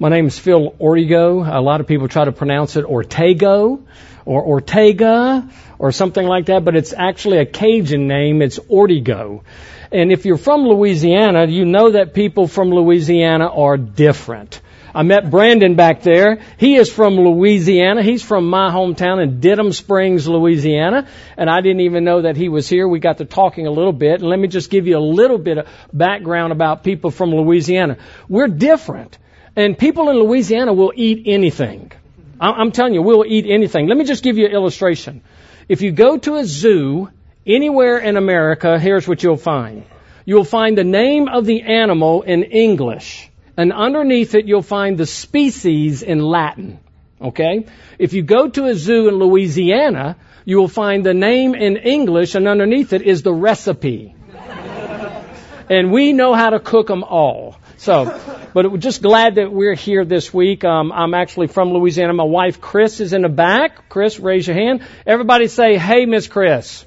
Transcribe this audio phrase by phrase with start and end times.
[0.00, 1.44] My name is Phil Ortego.
[1.52, 3.82] A lot of people try to pronounce it Ortego
[4.24, 8.40] or Ortega or something like that, but it's actually a Cajun name.
[8.40, 9.42] It's Ortego.
[9.90, 14.60] And if you're from Louisiana, you know that people from Louisiana are different.
[14.94, 16.42] I met Brandon back there.
[16.58, 18.04] He is from Louisiana.
[18.04, 21.08] He's from my hometown in Denham Springs, Louisiana.
[21.36, 22.86] And I didn't even know that he was here.
[22.86, 24.20] We got to talking a little bit.
[24.20, 27.98] And let me just give you a little bit of background about people from Louisiana.
[28.28, 29.18] We're different.
[29.58, 31.90] And people in Louisiana will eat anything.
[32.38, 33.88] I'm telling you, we'll eat anything.
[33.88, 35.20] Let me just give you an illustration.
[35.68, 37.10] If you go to a zoo
[37.44, 39.84] anywhere in America, here's what you'll find.
[40.24, 45.06] You'll find the name of the animal in English and underneath it you'll find the
[45.06, 46.78] species in Latin.
[47.20, 47.66] Okay?
[47.98, 52.36] If you go to a zoo in Louisiana, you will find the name in English
[52.36, 54.14] and underneath it is the recipe.
[55.68, 57.56] and we know how to cook them all.
[57.78, 58.20] So,
[58.54, 60.64] but we're just glad that we're here this week.
[60.64, 62.12] Um, I'm actually from Louisiana.
[62.12, 63.88] My wife Chris is in the back.
[63.88, 64.82] Chris, raise your hand.
[65.06, 66.84] Everybody say, "Hey, Miss Chris."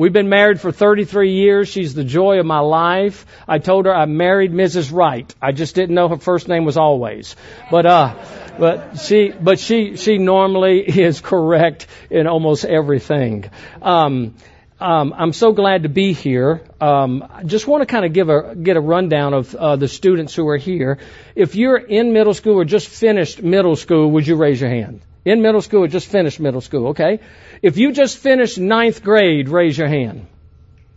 [0.00, 1.68] We've been married for 33 years.
[1.68, 3.26] She's the joy of my life.
[3.46, 4.90] I told her I married Mrs.
[4.90, 5.32] Wright.
[5.42, 7.36] I just didn't know her first name was always.
[7.70, 8.14] But, uh,
[8.58, 13.50] but she, but she, she normally is correct in almost everything.
[13.82, 14.36] Um,
[14.80, 16.62] um, I'm so glad to be here.
[16.80, 19.88] Um, I just want to kind of give a get a rundown of uh, the
[19.88, 20.98] students who are here.
[21.34, 25.02] If you're in middle school or just finished middle school, would you raise your hand?
[25.24, 26.88] In middle school or just finished middle school?
[26.88, 27.20] Okay.
[27.60, 30.26] If you just finished ninth grade, raise your hand.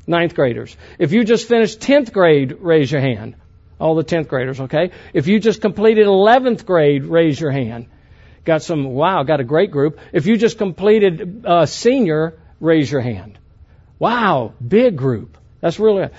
[0.07, 0.75] Ninth graders.
[0.97, 3.35] If you just finished tenth grade, raise your hand.
[3.79, 4.91] All the tenth graders, okay?
[5.13, 7.87] If you just completed eleventh grade, raise your hand.
[8.45, 9.99] Got some, wow, got a great group.
[10.11, 13.39] If you just completed uh, senior, raise your hand.
[14.03, 15.37] Wow, big group.
[15.61, 16.09] That's really,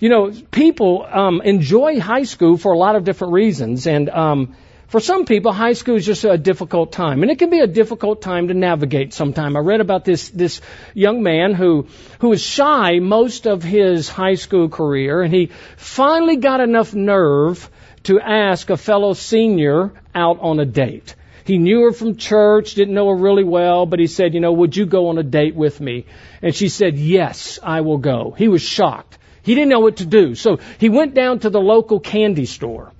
[0.00, 4.56] you know, people um, enjoy high school for a lot of different reasons, and um,
[4.88, 7.66] for some people, high school is just a difficult time, and it can be a
[7.66, 9.12] difficult time to navigate.
[9.12, 10.62] Sometime I read about this this
[10.94, 11.86] young man who
[12.20, 17.68] who was shy most of his high school career, and he finally got enough nerve
[18.04, 21.14] to ask a fellow senior out on a date.
[21.44, 24.52] He knew her from church, didn't know her really well, but he said, you know,
[24.52, 26.06] would you go on a date with me?
[26.40, 28.34] And she said, yes, I will go.
[28.36, 29.18] He was shocked.
[29.42, 30.34] He didn't know what to do.
[30.34, 32.92] So he went down to the local candy store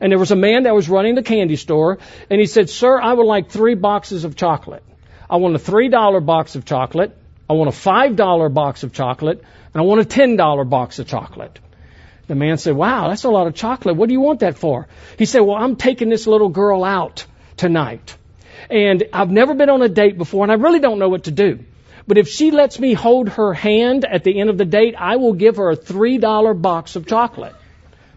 [0.00, 1.98] and there was a man that was running the candy store,
[2.30, 4.84] and he said, Sir, I would like three boxes of chocolate.
[5.28, 7.16] I want a $3 box of chocolate,
[7.50, 11.58] I want a $5 box of chocolate, and I want a $10 box of chocolate.
[12.26, 13.96] The man said, Wow, that's a lot of chocolate.
[13.96, 14.86] What do you want that for?
[15.18, 17.24] He said, Well, I'm taking this little girl out
[17.58, 18.16] tonight.
[18.70, 21.30] And I've never been on a date before, and I really don't know what to
[21.30, 21.60] do.
[22.06, 25.16] But if she lets me hold her hand at the end of the date, I
[25.16, 27.54] will give her a $3 box of chocolate.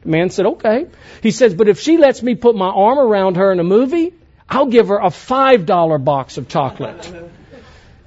[0.04, 0.88] The man said, okay.
[1.22, 4.14] He says, but if she lets me put my arm around her in a movie,
[4.50, 7.14] I'll give her a $5 box of chocolate.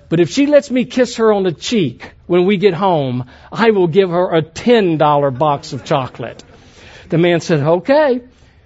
[0.09, 3.71] But if she lets me kiss her on the cheek when we get home, I
[3.71, 6.43] will give her a $10 box of chocolate.
[7.09, 8.23] The man said, okay.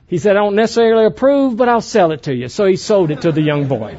[0.08, 2.48] He said, I don't necessarily approve, but I'll sell it to you.
[2.48, 3.98] So he sold it to the young boy.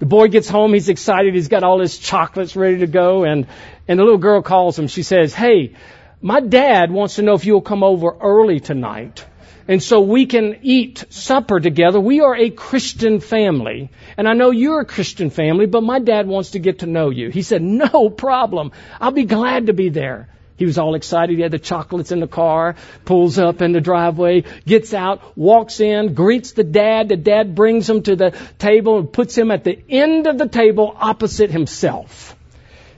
[0.00, 3.46] The boy gets home, he's excited, he's got all his chocolates ready to go, and,
[3.86, 4.88] and the little girl calls him.
[4.88, 5.76] She says, hey,
[6.20, 9.24] my dad wants to know if you'll come over early tonight.
[9.68, 12.00] And so we can eat supper together.
[12.00, 13.90] We are a Christian family.
[14.16, 17.10] And I know you're a Christian family, but my dad wants to get to know
[17.10, 17.30] you.
[17.30, 18.72] He said, no problem.
[19.00, 20.28] I'll be glad to be there.
[20.62, 21.34] He was all excited.
[21.34, 25.80] He had the chocolates in the car, pulls up in the driveway, gets out, walks
[25.80, 27.08] in, greets the dad.
[27.08, 28.30] The dad brings him to the
[28.60, 32.36] table and puts him at the end of the table opposite himself.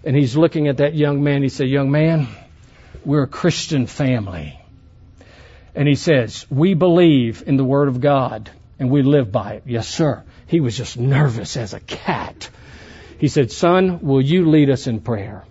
[0.04, 1.42] And he's looking at that young man.
[1.42, 2.28] He said, young man,
[3.02, 4.60] we're a Christian family.
[5.74, 9.62] And he says, we believe in the Word of God and we live by it.
[9.64, 10.22] Yes, sir.
[10.46, 12.50] He was just nervous as a cat.
[13.16, 15.46] He said, son, will you lead us in prayer?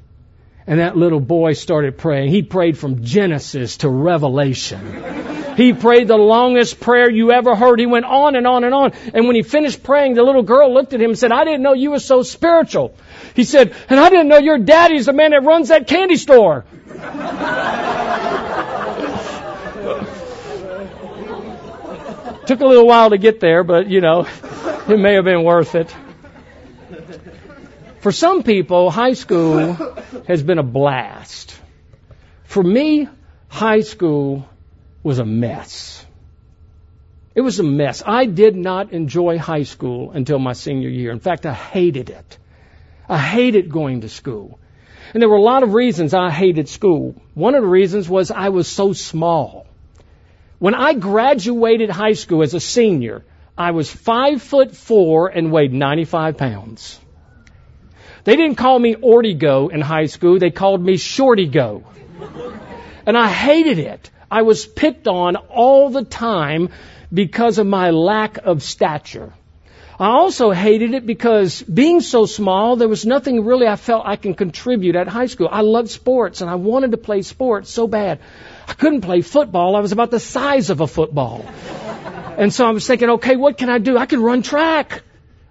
[0.66, 2.30] And that little boy started praying.
[2.30, 5.34] He prayed from Genesis to Revelation.
[5.58, 7.80] He prayed the longest prayer you ever heard.
[7.80, 8.94] He went on and on and on.
[9.14, 11.62] And when he finished praying, the little girl looked at him and said, I didn't
[11.62, 12.96] know you were so spiritual.
[13.36, 16.66] He said, and I didn't know your daddy's the man that runs that candy store.
[22.46, 24.28] Took a little while to get there, but you know,
[24.90, 25.96] it may have been worth it.
[28.04, 29.76] For some people, high school
[30.28, 31.56] has been a blast.
[32.44, 33.08] For me,
[33.48, 34.46] high school
[35.04, 36.06] was a mess.
[37.34, 38.04] It was a mess.
[38.06, 41.14] I did not enjoy high school until my senior year.
[41.14, 42.38] In fact, I hated it.
[43.08, 44.60] I hated going to school.
[45.14, 47.16] And there were a lot of reasons I hated school.
[47.36, 49.66] One of the reasons was I was so small.
[50.60, 53.24] When I graduated high school as a senior,
[53.58, 57.00] I was five foot four and weighed 95 pounds.
[58.24, 60.40] They didn't call me Ortigo in high school.
[60.40, 61.84] They called me Shorty-Go.
[63.06, 64.10] And I hated it.
[64.32, 66.70] I was picked on all the time
[67.14, 69.34] because of my lack of stature.
[70.00, 74.16] I also hated it because being so small, there was nothing really I felt I
[74.16, 75.50] can contribute at high school.
[75.52, 78.20] I loved sports and I wanted to play sports so bad.
[78.68, 79.76] I couldn't play football.
[79.76, 81.46] I was about the size of a football.
[82.38, 83.98] And so I was thinking, okay, what can I do?
[83.98, 85.04] I can run track.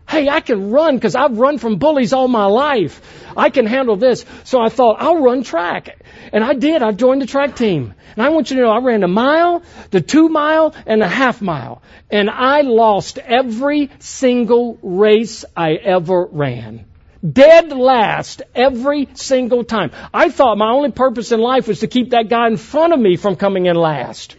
[0.09, 3.01] Hey, I can run because I've run from bullies all my life.
[3.37, 4.25] I can handle this.
[4.45, 5.99] So I thought, I'll run track.
[6.33, 6.83] And I did.
[6.83, 7.95] I joined the track team.
[8.15, 11.09] And I want you to know, I ran a mile, the two mile, and a
[11.09, 11.83] half mile.
[12.11, 16.85] And I lost every single race I ever ran.
[17.27, 19.93] Dead last every single time.
[20.13, 22.99] I thought my only purpose in life was to keep that guy in front of
[22.99, 24.37] me from coming in last.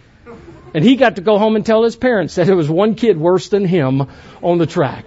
[0.73, 3.17] And he got to go home and tell his parents that there was one kid
[3.17, 4.07] worse than him
[4.41, 5.05] on the track.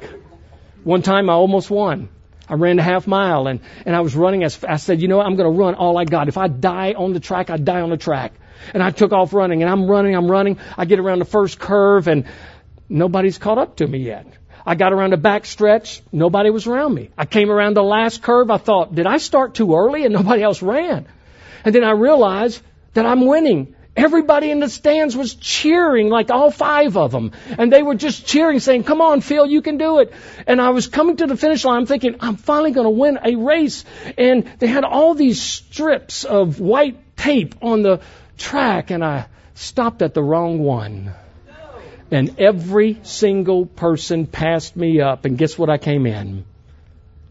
[0.86, 2.10] One time I almost won.
[2.48, 5.16] I ran a half mile and, and I was running as, I said, you know
[5.16, 6.28] what, I'm going to run all I got.
[6.28, 8.34] If I die on the track, I die on the track.
[8.72, 10.60] And I took off running and I'm running, I'm running.
[10.78, 12.26] I get around the first curve and
[12.88, 14.28] nobody's caught up to me yet.
[14.64, 17.10] I got around the back stretch, nobody was around me.
[17.18, 20.44] I came around the last curve, I thought, did I start too early and nobody
[20.44, 21.06] else ran?
[21.64, 22.62] And then I realized
[22.94, 23.74] that I'm winning.
[23.96, 27.32] Everybody in the stands was cheering, like all five of them.
[27.56, 30.12] And they were just cheering, saying, come on, Phil, you can do it.
[30.46, 33.36] And I was coming to the finish line thinking, I'm finally going to win a
[33.36, 33.86] race.
[34.18, 38.00] And they had all these strips of white tape on the
[38.36, 41.12] track, and I stopped at the wrong one.
[42.10, 46.44] And every single person passed me up, and guess what I came in?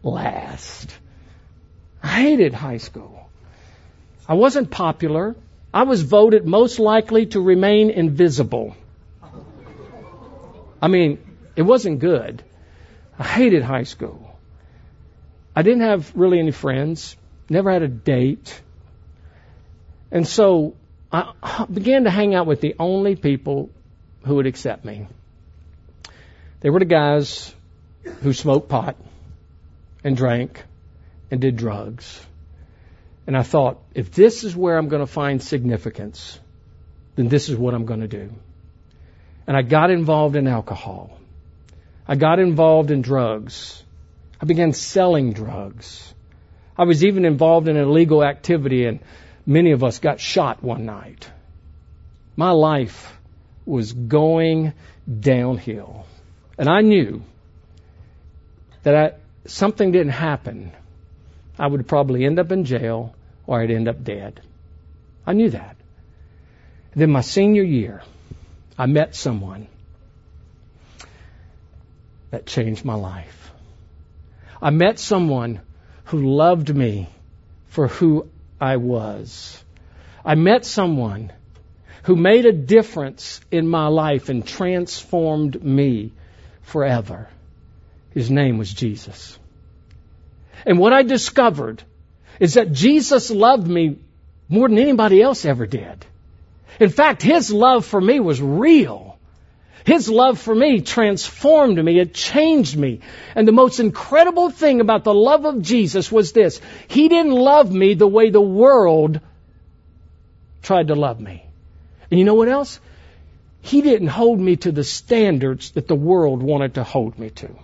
[0.02, 0.90] Last.
[2.02, 3.30] I hated high school.
[4.28, 5.36] I wasn't popular.
[5.76, 8.74] I was voted most likely to remain invisible.
[10.80, 11.18] I mean,
[11.54, 12.42] it wasn't good.
[13.18, 14.38] I hated high school.
[15.54, 17.14] I didn't have really any friends,
[17.50, 18.58] never had a date.
[20.10, 20.76] And so
[21.12, 23.68] I began to hang out with the only people
[24.24, 25.06] who would accept me.
[26.60, 27.54] They were the guys
[28.22, 28.96] who smoked pot
[30.02, 30.64] and drank
[31.30, 32.26] and did drugs.
[33.26, 36.38] And I thought, if this is where I'm going to find significance,
[37.16, 38.32] then this is what I'm going to do.
[39.46, 41.18] And I got involved in alcohol.
[42.06, 43.82] I got involved in drugs.
[44.40, 46.14] I began selling drugs.
[46.78, 49.00] I was even involved in illegal activity, and
[49.44, 51.28] many of us got shot one night.
[52.36, 53.12] My life
[53.64, 54.72] was going
[55.20, 56.06] downhill.
[56.58, 57.22] And I knew
[58.84, 59.12] that I,
[59.48, 60.72] something didn't happen
[61.58, 63.14] I would probably end up in jail
[63.46, 64.40] or I'd end up dead.
[65.26, 65.76] I knew that.
[66.94, 68.02] then my senior year,
[68.78, 69.66] I met someone
[72.30, 73.50] that changed my life.
[74.60, 75.60] I met someone
[76.06, 77.08] who loved me
[77.68, 78.28] for who
[78.60, 79.62] I was.
[80.24, 81.32] I met someone
[82.04, 86.12] who made a difference in my life and transformed me
[86.62, 87.28] forever.
[88.10, 89.38] His name was Jesus.
[90.64, 91.82] And what I discovered
[92.40, 93.98] is that Jesus loved me
[94.48, 96.04] more than anybody else ever did.
[96.78, 99.18] In fact, His love for me was real.
[99.84, 102.00] His love for me transformed me.
[102.00, 103.00] It changed me.
[103.36, 106.60] And the most incredible thing about the love of Jesus was this.
[106.88, 109.20] He didn't love me the way the world
[110.60, 111.44] tried to love me.
[112.10, 112.80] And you know what else?
[113.60, 117.56] He didn't hold me to the standards that the world wanted to hold me to.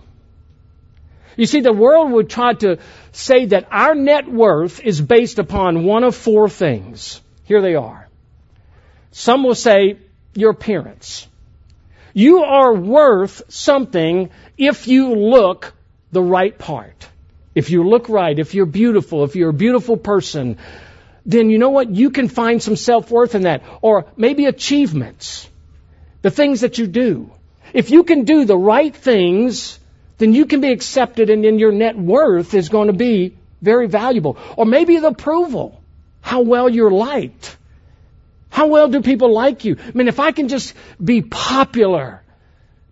[1.35, 2.77] You see, the world would try to
[3.11, 7.21] say that our net worth is based upon one of four things.
[7.45, 8.07] Here they are.
[9.11, 9.97] Some will say
[10.33, 11.27] your appearance.
[12.13, 15.73] You are worth something if you look
[16.11, 17.07] the right part.
[17.55, 20.57] If you look right, if you're beautiful, if you're a beautiful person,
[21.25, 21.89] then you know what?
[21.89, 23.63] You can find some self-worth in that.
[23.81, 25.47] Or maybe achievements.
[26.21, 27.31] The things that you do.
[27.73, 29.79] If you can do the right things,
[30.17, 33.87] then you can be accepted and then your net worth is going to be very
[33.87, 34.37] valuable.
[34.57, 35.81] Or maybe the approval.
[36.21, 37.57] How well you're liked.
[38.49, 39.77] How well do people like you?
[39.79, 42.21] I mean, if I can just be popular,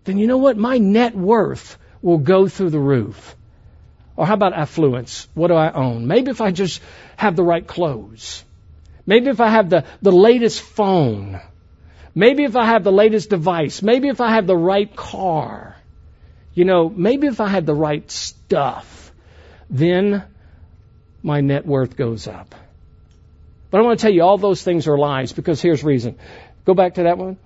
[0.05, 0.57] then you know what?
[0.57, 3.35] My net worth will go through the roof.
[4.15, 5.27] Or how about affluence?
[5.33, 6.07] What do I own?
[6.07, 6.81] Maybe if I just
[7.15, 8.43] have the right clothes.
[9.05, 11.39] Maybe if I have the, the latest phone.
[12.13, 13.81] Maybe if I have the latest device.
[13.81, 15.75] Maybe if I have the right car
[16.53, 19.11] you know, maybe if I had the right stuff,
[19.69, 20.23] then
[21.23, 22.55] my net worth goes up.
[23.69, 26.17] But I want to tell you all those things are lies because here's reason.
[26.65, 27.37] Go back to that one.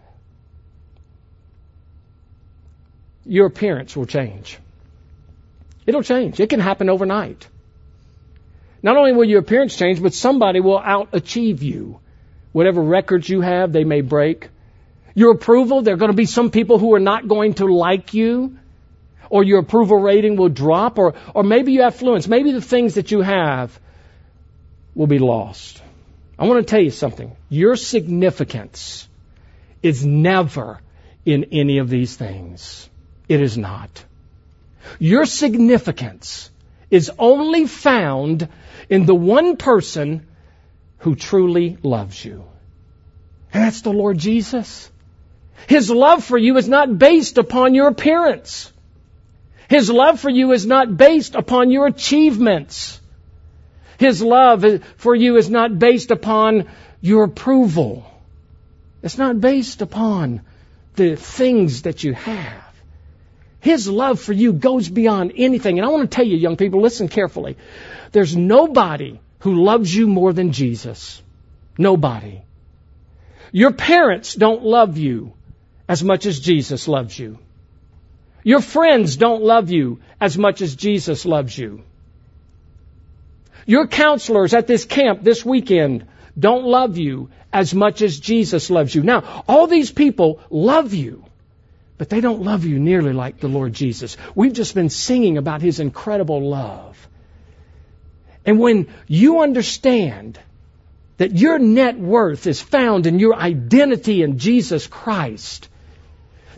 [3.25, 4.57] your appearance will change.
[5.85, 6.39] It'll change.
[6.39, 7.47] It can happen overnight.
[8.81, 11.99] Not only will your appearance change, but somebody will out-achieve you.
[12.51, 14.49] Whatever records you have, they may break.
[15.15, 18.13] Your approval, there are going to be some people who are not going to like
[18.13, 18.57] you,
[19.29, 22.27] or your approval rating will drop, or, or maybe you have fluence.
[22.27, 23.79] Maybe the things that you have
[24.93, 25.81] will be lost.
[26.37, 27.35] I want to tell you something.
[27.49, 29.07] Your significance
[29.81, 30.81] is never
[31.25, 32.89] in any of these things.
[33.27, 34.03] It is not.
[34.99, 36.51] Your significance
[36.91, 38.47] is only found
[38.89, 40.27] in the one person
[40.99, 42.45] who truly loves you.
[43.53, 44.91] And that's the Lord Jesus.
[45.67, 48.71] His love for you is not based upon your appearance.
[49.69, 52.99] His love for you is not based upon your achievements.
[53.97, 54.65] His love
[54.97, 56.67] for you is not based upon
[57.01, 58.05] your approval.
[59.01, 60.41] It's not based upon
[60.95, 62.63] the things that you have.
[63.59, 65.79] His love for you goes beyond anything.
[65.79, 67.57] And I want to tell you, young people, listen carefully.
[68.11, 71.21] There's nobody who loves you more than Jesus.
[71.77, 72.41] Nobody.
[73.51, 75.33] Your parents don't love you
[75.87, 77.39] as much as Jesus loves you.
[78.45, 81.81] Your friends don't love you as much as Jesus loves you.
[83.65, 86.05] Your counselors at this camp this weekend
[86.37, 89.01] don't love you as much as Jesus loves you.
[89.01, 91.25] Now, all these people love you,
[91.97, 94.15] but they don't love you nearly like the Lord Jesus.
[94.35, 97.07] We've just been singing about His incredible love.
[98.45, 100.37] And when you understand
[101.17, 105.67] that your net worth is found in your identity in Jesus Christ,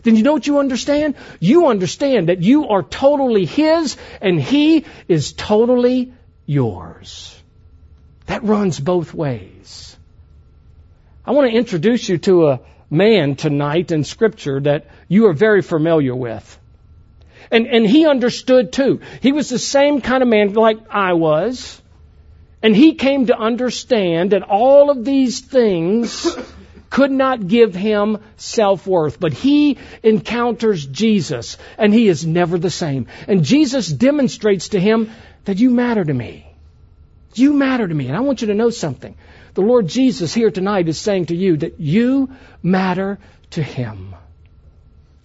[0.08, 1.16] then you know what you understand?
[1.38, 6.12] You understand that you are totally His and He is totally
[6.46, 7.38] yours.
[8.26, 9.96] That runs both ways.
[11.26, 15.60] I want to introduce you to a man tonight in Scripture that you are very
[15.60, 16.58] familiar with.
[17.50, 19.00] And, and he understood too.
[19.20, 21.80] He was the same kind of man like I was.
[22.62, 26.26] And he came to understand that all of these things
[26.90, 29.20] could not give him self-worth.
[29.20, 33.06] But he encounters Jesus and he is never the same.
[33.26, 35.10] And Jesus demonstrates to him
[35.44, 36.46] that you matter to me.
[37.34, 38.08] You matter to me.
[38.08, 39.16] And I want you to know something.
[39.54, 42.30] The Lord Jesus here tonight is saying to you that you
[42.62, 43.18] matter
[43.50, 44.14] to him.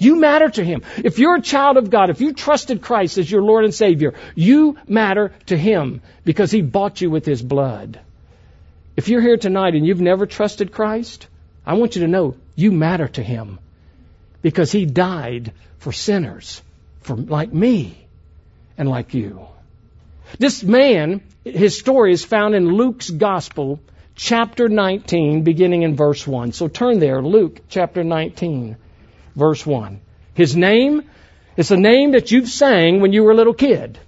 [0.03, 0.81] You matter to Him.
[0.97, 4.13] If you're a child of God, if you trusted Christ as your Lord and Savior,
[4.35, 8.01] you matter to Him because He bought you with His blood.
[8.97, 11.27] If you're here tonight and you've never trusted Christ,
[11.65, 13.59] I want you to know you matter to Him
[14.41, 16.61] because He died for sinners,
[17.01, 17.97] for like me
[18.77, 19.47] and like you.
[20.39, 23.79] This man, his story is found in Luke's Gospel,
[24.15, 26.53] chapter 19, beginning in verse 1.
[26.53, 28.77] So turn there, Luke chapter 19
[29.35, 29.99] verse 1.
[30.33, 31.03] His name
[31.57, 33.99] is a name that you've sang when you were a little kid.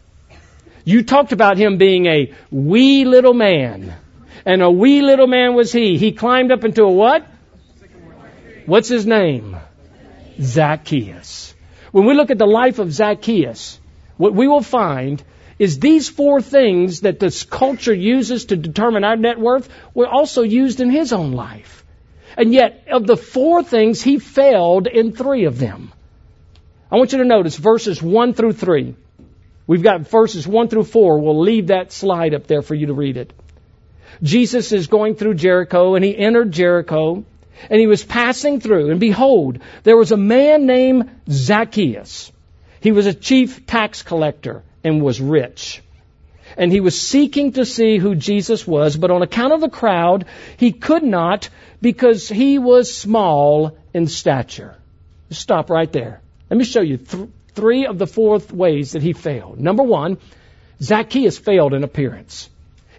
[0.83, 3.95] You talked about him being a wee little man.
[4.45, 5.97] And a wee little man was he.
[5.97, 7.25] He climbed up into a what?
[8.65, 9.57] What's his name?
[10.41, 11.53] Zacchaeus.
[11.91, 13.79] When we look at the life of Zacchaeus,
[14.17, 15.23] what we will find
[15.59, 20.41] is these four things that this culture uses to determine our net worth were also
[20.41, 21.85] used in his own life.
[22.37, 25.93] And yet, of the four things, he failed in three of them.
[26.91, 28.95] I want you to notice verses 1 through 3.
[29.67, 31.19] We've got verses 1 through 4.
[31.19, 33.31] We'll leave that slide up there for you to read it.
[34.21, 37.25] Jesus is going through Jericho, and he entered Jericho,
[37.69, 42.31] and he was passing through, and behold, there was a man named Zacchaeus.
[42.81, 45.81] He was a chief tax collector and was rich.
[46.57, 50.25] And he was seeking to see who Jesus was, but on account of the crowd,
[50.57, 51.49] he could not
[51.81, 54.75] because he was small in stature.
[55.31, 56.21] Stop right there.
[56.49, 59.59] Let me show you th- three of the four ways that he failed.
[59.59, 60.17] Number one,
[60.81, 62.49] Zacchaeus failed in appearance.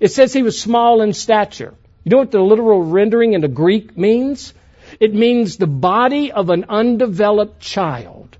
[0.00, 1.74] It says he was small in stature.
[2.06, 4.54] You know what the literal rendering in the Greek means?
[5.00, 8.36] It means the body of an undeveloped child.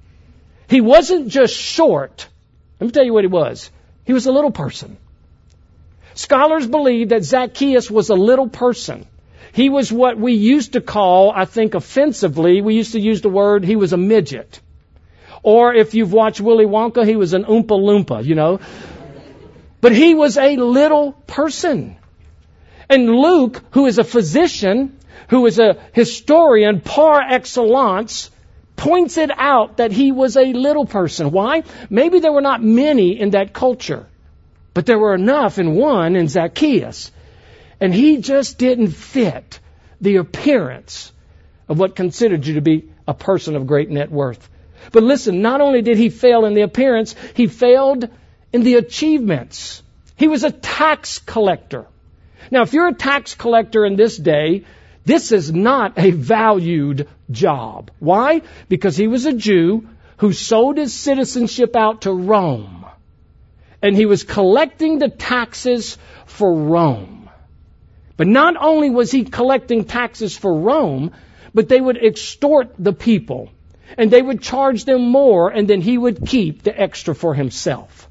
[0.68, 2.28] He wasn't just short.
[2.78, 3.68] Let me tell you what he was.
[4.04, 4.96] He was a little person.
[6.14, 9.04] Scholars believe that Zacchaeus was a little person.
[9.52, 13.28] He was what we used to call, I think offensively, we used to use the
[13.28, 14.60] word, he was a midget.
[15.42, 18.60] Or if you've watched Willy Wonka, he was an Oompa Loompa, you know.
[19.80, 21.96] But he was a little person.
[22.88, 28.30] And Luke, who is a physician, who is a historian par excellence,
[28.76, 31.30] points it out that he was a little person.
[31.30, 31.64] Why?
[31.90, 34.06] Maybe there were not many in that culture,
[34.74, 37.10] but there were enough in one in Zacchaeus
[37.80, 39.60] and he just didn't fit
[40.00, 41.12] the appearance
[41.68, 44.48] of what considered you to be a person of great net worth.
[44.92, 48.08] But listen, not only did he fail in the appearance, he failed
[48.52, 49.82] in the achievements.
[50.16, 51.86] He was a tax collector.
[52.50, 54.64] Now, if you're a tax collector in this day,
[55.04, 57.90] this is not a valued job.
[57.98, 58.42] Why?
[58.68, 59.86] Because he was a Jew
[60.18, 62.86] who sold his citizenship out to Rome.
[63.82, 67.28] And he was collecting the taxes for Rome.
[68.16, 71.12] But not only was he collecting taxes for Rome,
[71.52, 73.50] but they would extort the people.
[73.96, 78.08] And they would charge them more, and then he would keep the extra for himself.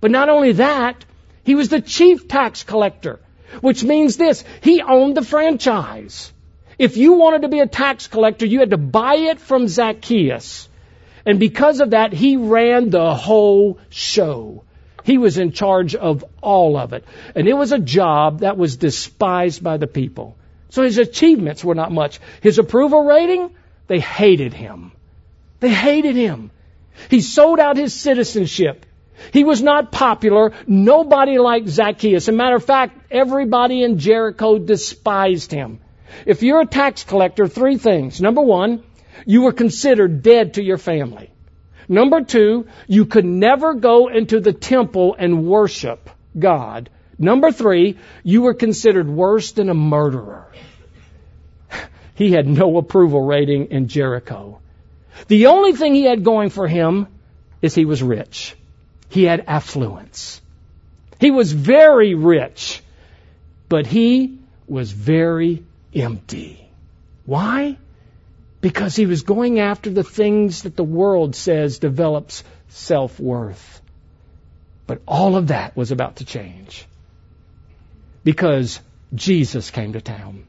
[0.00, 1.04] But not only that,
[1.42, 3.18] he was the chief tax collector,
[3.60, 6.32] which means this he owned the franchise.
[6.78, 10.68] If you wanted to be a tax collector, you had to buy it from Zacchaeus.
[11.26, 14.62] And because of that, he ran the whole show.
[15.04, 17.04] He was in charge of all of it.
[17.34, 20.36] And it was a job that was despised by the people.
[20.70, 22.20] So his achievements were not much.
[22.42, 23.50] His approval rating,
[23.86, 24.92] they hated him.
[25.60, 26.50] They hated him.
[27.10, 28.86] He sold out his citizenship.
[29.32, 30.52] He was not popular.
[30.66, 32.24] Nobody liked Zacchaeus.
[32.24, 35.80] As a matter of fact, everybody in Jericho despised him.
[36.26, 38.20] If you're a tax collector, three things.
[38.20, 38.82] Number one,
[39.26, 41.30] you were considered dead to your family.
[41.88, 46.90] Number two, you could never go into the temple and worship God.
[47.18, 50.46] Number three, you were considered worse than a murderer.
[52.14, 54.58] He had no approval rating in Jericho.
[55.28, 57.06] The only thing he had going for him
[57.62, 58.56] is he was rich.
[59.08, 60.40] He had affluence.
[61.20, 62.82] He was very rich,
[63.68, 66.68] but he was very empty.
[67.24, 67.76] Why?
[68.60, 73.80] Because he was going after the things that the world says develops self worth.
[74.86, 76.86] But all of that was about to change.
[78.24, 78.80] Because
[79.14, 80.46] Jesus came to town.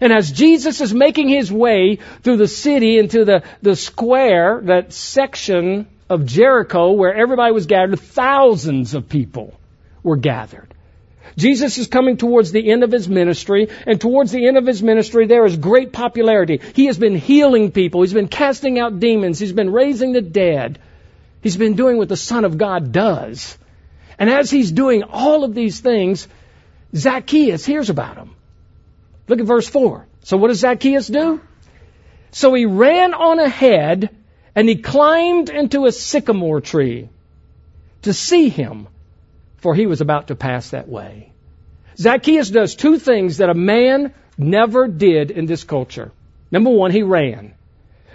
[0.00, 4.92] And as Jesus is making his way through the city into the, the square, that
[4.92, 9.58] section of Jericho where everybody was gathered, thousands of people
[10.02, 10.74] were gathered.
[11.36, 14.82] Jesus is coming towards the end of his ministry, and towards the end of his
[14.82, 16.60] ministry, there is great popularity.
[16.74, 18.02] He has been healing people.
[18.02, 19.38] He's been casting out demons.
[19.38, 20.80] He's been raising the dead.
[21.40, 23.56] He's been doing what the Son of God does.
[24.18, 26.26] And as he's doing all of these things,
[26.94, 28.34] Zacchaeus hears about him.
[29.28, 30.06] Look at verse 4.
[30.24, 31.40] So what does Zacchaeus do?
[32.32, 34.10] So he ran on ahead
[34.58, 37.08] and he climbed into a sycamore tree
[38.02, 38.88] to see him,
[39.58, 41.30] for he was about to pass that way.
[41.96, 46.10] Zacchaeus does two things that a man never did in this culture.
[46.50, 47.54] Number one, he ran.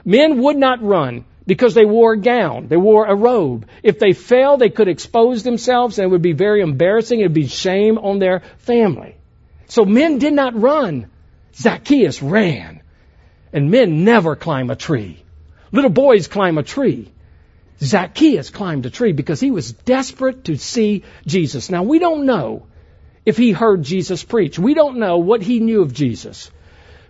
[0.03, 2.67] Men would not run because they wore a gown.
[2.67, 3.65] They wore a robe.
[3.81, 7.21] If they fell, they could expose themselves and it would be very embarrassing.
[7.21, 9.15] It would be shame on their family.
[9.67, 11.09] So men did not run.
[11.55, 12.81] Zacchaeus ran.
[13.53, 15.22] And men never climb a tree.
[15.73, 17.11] Little boys climb a tree.
[17.81, 21.69] Zacchaeus climbed a tree because he was desperate to see Jesus.
[21.69, 22.67] Now, we don't know
[23.25, 24.59] if he heard Jesus preach.
[24.59, 26.51] We don't know what he knew of Jesus.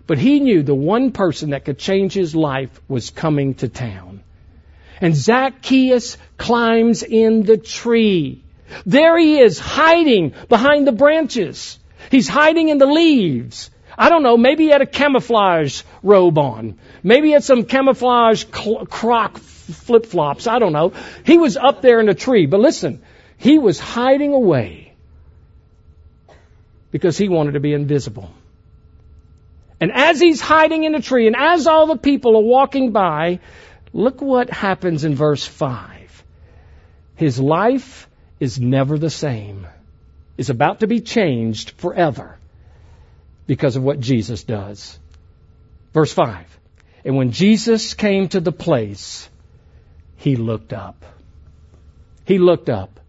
[0.06, 4.22] But he knew the one person that could change his life was coming to town.
[5.00, 8.42] And Zacchaeus climbs in the tree.
[8.86, 11.78] There he is, hiding behind the branches.
[12.10, 13.70] He's hiding in the leaves.
[13.96, 16.78] I don't know, maybe he had a camouflage robe on.
[17.02, 20.46] Maybe he had some camouflage cl- croc flip flops.
[20.46, 20.92] I don't know.
[21.24, 22.46] He was up there in a tree.
[22.46, 23.02] But listen,
[23.36, 24.92] he was hiding away
[26.90, 28.30] because he wanted to be invisible.
[29.80, 33.40] And as he's hiding in a tree, and as all the people are walking by,
[33.92, 36.24] look what happens in verse 5.
[37.16, 38.08] His life
[38.40, 39.66] is never the same,
[40.36, 42.38] is about to be changed forever
[43.46, 44.98] because of what Jesus does.
[45.92, 46.58] Verse 5.
[47.04, 49.28] And when Jesus came to the place,
[50.16, 51.04] he looked up.
[52.24, 53.00] He looked up.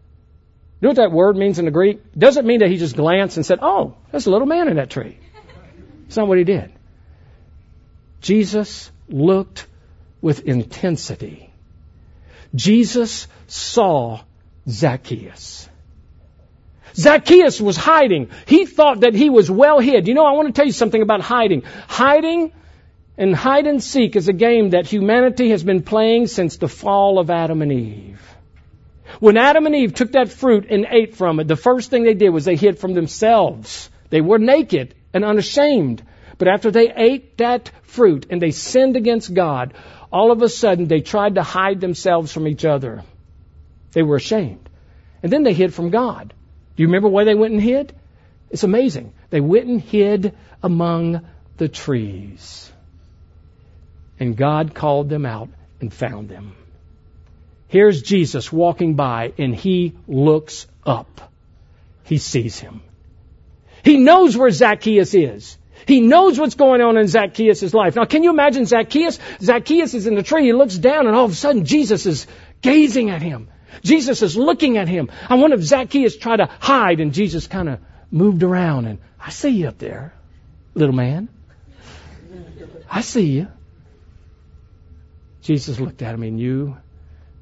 [0.82, 2.02] You know what that word means in the Greek?
[2.18, 4.90] Doesn't mean that he just glanced and said, Oh, there's a little man in that
[4.90, 5.18] tree.
[6.08, 6.72] It's not what he did.
[8.22, 9.68] Jesus looked
[10.22, 11.50] with intensity.
[12.54, 14.22] Jesus saw
[14.68, 15.70] Zacchaeus.
[16.96, 18.30] Zacchaeus was hiding.
[18.48, 20.08] He thought that he was well hid.
[20.08, 21.64] You know, I want to tell you something about hiding.
[21.88, 22.52] Hiding
[23.18, 27.20] and hide and seek is a game that humanity has been playing since the fall
[27.20, 28.22] of Adam and Eve.
[29.20, 32.14] When Adam and Eve took that fruit and ate from it, the first thing they
[32.14, 33.90] did was they hid from themselves.
[34.10, 36.04] They were naked and unashamed.
[36.38, 39.74] But after they ate that fruit and they sinned against God,
[40.12, 43.04] all of a sudden they tried to hide themselves from each other.
[43.92, 44.70] They were ashamed.
[45.24, 46.34] And then they hid from God.
[46.76, 47.94] Do you remember where they went and hid?
[48.50, 49.14] It's amazing.
[49.30, 51.26] They went and hid among
[51.58, 52.72] the trees.
[54.20, 56.56] And God called them out and found them.
[57.68, 61.34] Here's Jesus walking by and he looks up.
[62.04, 62.82] He sees him.
[63.84, 65.58] He knows where Zacchaeus is.
[65.88, 67.96] He knows what's going on in Zacchaeus' life.
[67.96, 69.20] Now, can you imagine Zacchaeus?
[69.42, 70.46] Zacchaeus is in the tree.
[70.46, 72.28] He looks down and all of a sudden Jesus is
[72.62, 73.50] gazing at him.
[73.82, 75.10] Jesus is looking at him.
[75.30, 77.80] I wonder if Zacchaeus tried to hide and Jesus kind of
[78.12, 80.14] moved around and I see you up there,
[80.74, 81.30] little man.
[82.90, 83.48] I see you.
[85.42, 86.78] Jesus looked at him and knew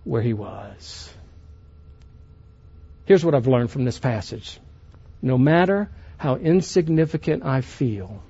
[0.03, 1.13] where he was.
[3.05, 4.59] Here's what I've learned from this passage.
[5.21, 8.21] No matter how insignificant I feel,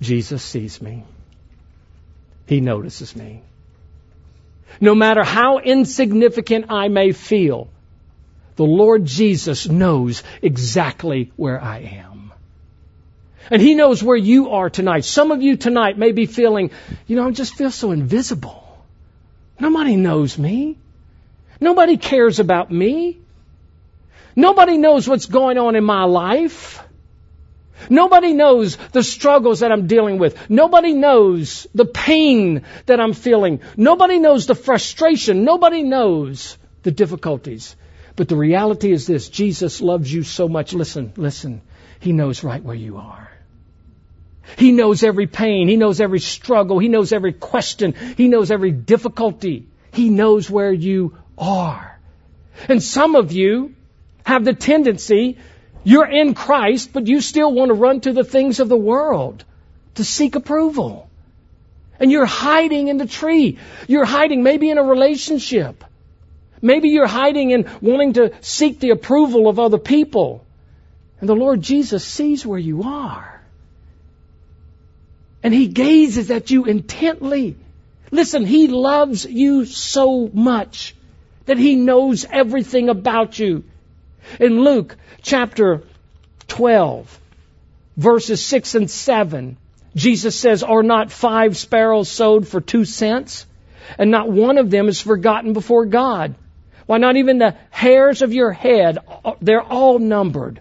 [0.00, 1.04] Jesus sees me.
[2.46, 3.42] He notices me.
[4.80, 7.68] No matter how insignificant I may feel,
[8.56, 12.32] the Lord Jesus knows exactly where I am.
[13.50, 15.04] And He knows where you are tonight.
[15.04, 16.70] Some of you tonight may be feeling,
[17.06, 18.62] you know, I just feel so invisible.
[19.58, 20.78] Nobody knows me.
[21.60, 23.18] Nobody cares about me.
[24.36, 26.82] Nobody knows what's going on in my life.
[27.90, 30.50] Nobody knows the struggles that I'm dealing with.
[30.50, 33.60] Nobody knows the pain that I'm feeling.
[33.76, 35.44] Nobody knows the frustration.
[35.44, 37.76] Nobody knows the difficulties.
[38.16, 40.72] But the reality is this Jesus loves you so much.
[40.72, 41.62] Listen, listen.
[42.00, 43.30] He knows right where you are.
[44.56, 45.68] He knows every pain.
[45.68, 46.78] He knows every struggle.
[46.78, 47.94] He knows every question.
[48.16, 49.66] He knows every difficulty.
[49.92, 51.98] He knows where you are.
[52.68, 53.74] And some of you
[54.24, 55.38] have the tendency
[55.84, 59.44] you're in Christ, but you still want to run to the things of the world
[59.96, 61.08] to seek approval.
[62.00, 63.58] And you're hiding in the tree.
[63.86, 65.84] You're hiding maybe in a relationship.
[66.60, 70.44] Maybe you're hiding in wanting to seek the approval of other people.
[71.20, 73.42] And the Lord Jesus sees where you are.
[75.42, 77.56] And He gazes at you intently.
[78.10, 80.96] Listen, He loves you so much
[81.44, 83.64] that He knows everything about you.
[84.40, 85.82] In Luke chapter
[86.48, 87.20] 12,
[87.96, 89.56] verses 6 and 7,
[89.94, 93.46] Jesus says, Are not five sparrows sold for two cents?
[93.98, 96.34] And not one of them is forgotten before God.
[96.86, 98.98] Why, not even the hairs of your head,
[99.40, 100.60] they're all numbered.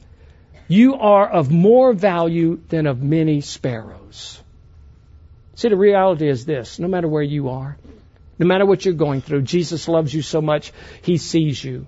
[0.67, 4.41] You are of more value than of many sparrows.
[5.55, 7.77] See, the reality is this no matter where you are,
[8.39, 10.71] no matter what you're going through, Jesus loves you so much,
[11.01, 11.87] He sees you.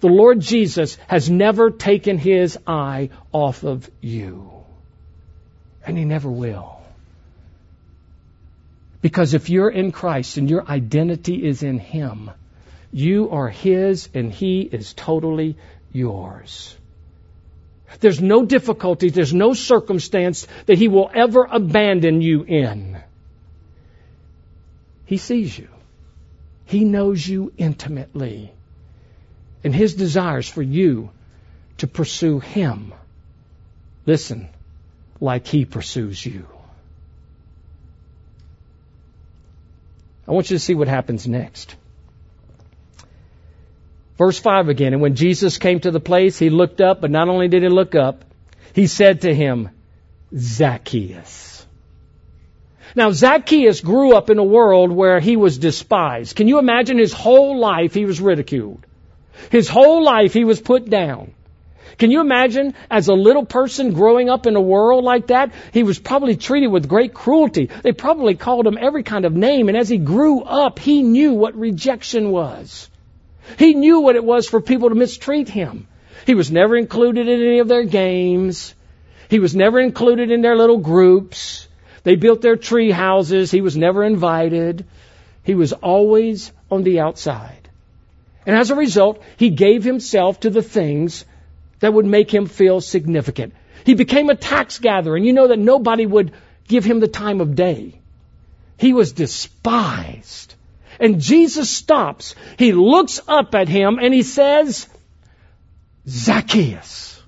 [0.00, 4.50] The Lord Jesus has never taken his eye off of you.
[5.84, 6.80] And he never will.
[9.00, 12.30] Because if you're in Christ and your identity is in him,
[12.92, 15.56] you are his and he is totally
[15.92, 16.76] yours.
[17.98, 22.98] There's no difficulty, there's no circumstance that he will ever abandon you in.
[25.04, 25.68] He sees you.
[26.64, 28.52] He knows you intimately
[29.64, 31.10] and His desires for you
[31.78, 32.92] to pursue Him.
[34.06, 34.48] Listen,
[35.20, 36.46] like He pursues you.
[40.26, 41.74] I want you to see what happens next.
[44.16, 44.92] Verse 5 again.
[44.92, 47.68] And when Jesus came to the place, he looked up, but not only did he
[47.68, 48.24] look up,
[48.74, 49.70] he said to him,
[50.36, 51.66] Zacchaeus.
[52.94, 56.36] Now, Zacchaeus grew up in a world where he was despised.
[56.36, 58.86] Can you imagine his whole life he was ridiculed?
[59.50, 61.32] His whole life he was put down.
[61.98, 65.52] Can you imagine as a little person growing up in a world like that?
[65.72, 67.70] He was probably treated with great cruelty.
[67.82, 69.68] They probably called him every kind of name.
[69.68, 72.88] And as he grew up, he knew what rejection was.
[73.58, 75.86] He knew what it was for people to mistreat him.
[76.26, 78.74] He was never included in any of their games.
[79.28, 81.68] He was never included in their little groups.
[82.04, 83.50] They built their tree houses.
[83.50, 84.86] He was never invited.
[85.44, 87.61] He was always on the outside.
[88.46, 91.24] And as a result, he gave himself to the things
[91.80, 93.54] that would make him feel significant.
[93.84, 96.32] He became a tax gatherer, and you know that nobody would
[96.68, 98.00] give him the time of day.
[98.78, 100.54] He was despised.
[100.98, 102.34] And Jesus stops.
[102.58, 104.88] He looks up at him and he says,
[106.06, 107.20] Zacchaeus.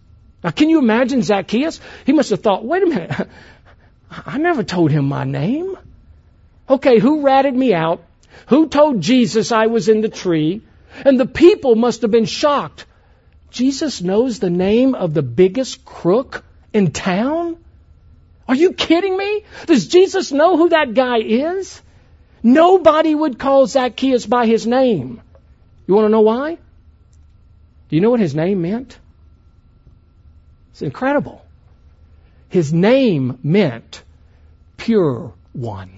[0.42, 1.80] Now, can you imagine Zacchaeus?
[2.04, 3.28] He must have thought, wait a minute.
[4.26, 5.76] I never told him my name.
[6.68, 8.04] Okay, who ratted me out?
[8.48, 10.62] Who told Jesus I was in the tree?
[11.04, 12.86] And the people must have been shocked.
[13.50, 17.56] Jesus knows the name of the biggest crook in town?
[18.48, 19.44] Are you kidding me?
[19.66, 21.80] Does Jesus know who that guy is?
[22.42, 25.22] Nobody would call Zacchaeus by his name.
[25.86, 26.58] You want to know why?
[27.88, 28.98] Do you know what his name meant?
[30.72, 31.44] It's incredible.
[32.48, 34.02] His name meant
[34.76, 35.92] pure one.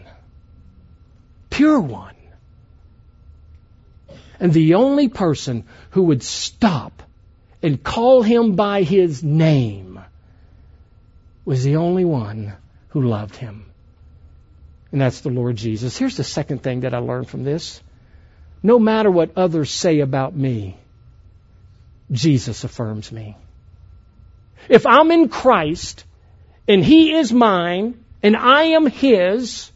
[1.50, 2.15] Pure one.
[4.38, 7.02] And the only person who would stop
[7.62, 10.00] and call him by his name
[11.44, 12.54] was the only one
[12.88, 13.66] who loved him.
[14.92, 15.96] And that's the Lord Jesus.
[15.96, 17.82] Here's the second thing that I learned from this.
[18.62, 20.76] No matter what others say about me,
[22.10, 23.36] Jesus affirms me.
[24.68, 26.04] If I'm in Christ
[26.66, 29.70] and He is mine and I am His,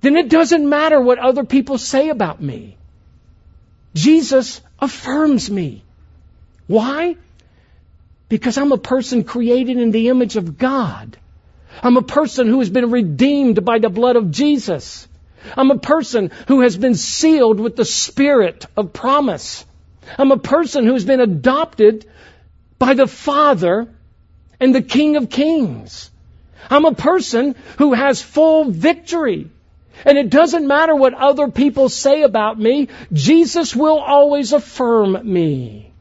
[0.00, 2.76] then it doesn't matter what other people say about me.
[3.94, 5.82] Jesus affirms me.
[6.66, 7.16] Why?
[8.28, 11.16] Because I'm a person created in the image of God.
[11.82, 15.08] I'm a person who has been redeemed by the blood of Jesus.
[15.56, 19.64] I'm a person who has been sealed with the spirit of promise.
[20.18, 22.06] I'm a person who's been adopted
[22.78, 23.88] by the Father
[24.58, 26.10] and the King of Kings.
[26.68, 29.50] I'm a person who has full victory.
[30.04, 35.92] And it doesn't matter what other people say about me, Jesus will always affirm me.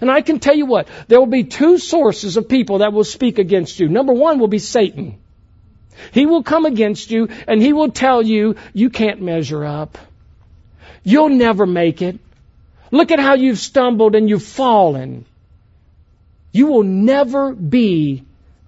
[0.00, 3.04] And I can tell you what, there will be two sources of people that will
[3.04, 3.88] speak against you.
[3.88, 5.18] Number one will be Satan.
[6.12, 9.96] He will come against you and he will tell you, you can't measure up.
[11.04, 12.18] You'll never make it.
[12.90, 15.26] Look at how you've stumbled and you've fallen.
[16.52, 18.24] You will never be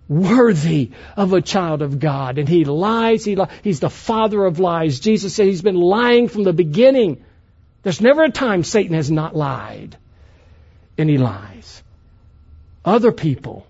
[0.09, 2.39] worthy of a child of God.
[2.39, 3.25] And he lies.
[3.25, 5.01] He li- he's the father of lies.
[5.01, 7.25] Jesus said he's been lying from the beginning.
[7.83, 9.97] There's never a time Satan has not lied.
[10.99, 11.83] And he lies.
[12.85, 13.67] Other people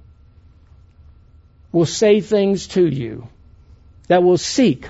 [1.73, 3.29] will say things to you
[4.09, 4.89] that will seek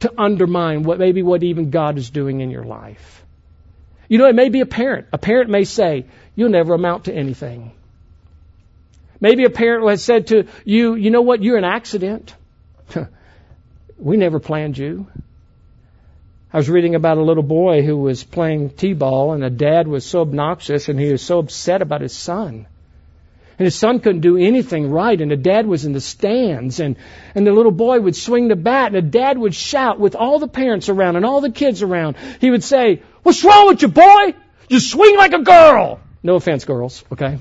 [0.00, 3.24] to undermine what maybe what even God is doing in your life.
[4.08, 5.06] You know, it may be a parent.
[5.12, 7.72] A parent may say, You'll never amount to anything.
[9.20, 11.42] Maybe a parent has said to you, You know what?
[11.42, 12.34] You're an accident.
[13.98, 15.06] we never planned you.
[16.52, 20.04] I was reading about a little boy who was playing t-ball and a dad was
[20.04, 22.66] so obnoxious and he was so upset about his son.
[23.56, 26.96] And his son couldn't do anything right, and the dad was in the stands, and,
[27.34, 30.38] and the little boy would swing the bat, and the dad would shout with all
[30.38, 32.16] the parents around and all the kids around.
[32.40, 34.34] He would say, What's wrong with you, boy?
[34.70, 36.00] You swing like a girl.
[36.22, 37.38] No offense, girls, okay?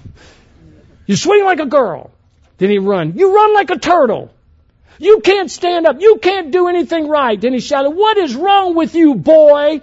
[1.10, 2.12] You swing like a girl.
[2.60, 3.18] Then he'd run.
[3.18, 4.32] You run like a turtle.
[5.00, 6.00] You can't stand up.
[6.00, 7.42] You can't do anything right.
[7.42, 9.82] Then he shouted, What is wrong with you, boy?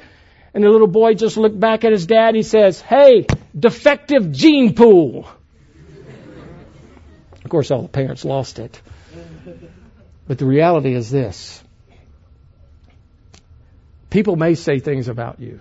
[0.54, 2.36] And the little boy just looked back at his dad.
[2.36, 3.26] He says, Hey,
[3.58, 5.28] defective gene pool.
[7.44, 8.80] Of course, all the parents lost it.
[10.28, 11.60] But the reality is this
[14.10, 15.58] people may say things about you,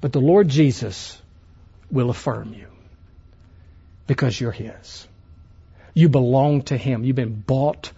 [0.00, 1.16] but the Lord Jesus
[1.88, 2.67] will affirm you
[4.08, 5.06] because you're His.
[5.94, 7.04] You belong to Him.
[7.04, 7.92] You've been bought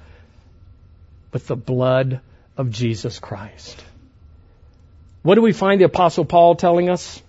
[1.33, 2.20] with the blood
[2.59, 3.83] of Jesus Christ.
[5.23, 7.23] What do we find the apostle Paul telling us?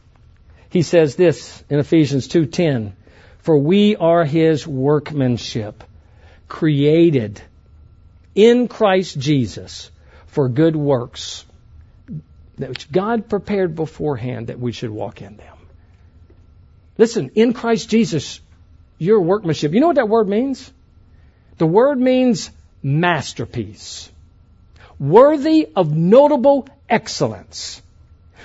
[0.70, 2.94] He says this in Ephesians 2:10,
[3.40, 5.84] for we are his workmanship,
[6.48, 7.42] created
[8.36, 9.92] in Christ Jesus
[10.28, 11.46] for good works,
[12.56, 15.58] which God prepared beforehand that we should walk in them.
[16.98, 18.40] Listen, in Christ Jesus,
[19.02, 19.74] your workmanship.
[19.74, 20.72] You know what that word means?
[21.58, 22.52] The word means
[22.84, 24.12] masterpiece.
[25.00, 27.82] Worthy of notable excellence.